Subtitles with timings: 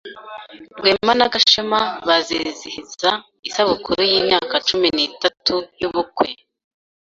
[0.77, 3.09] Rwema na Gashema bazizihiza
[3.47, 6.27] isabukuru yimyaka cumi nitatu yubukwe.